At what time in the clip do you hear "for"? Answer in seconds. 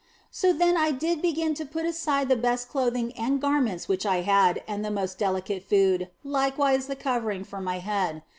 7.43-7.61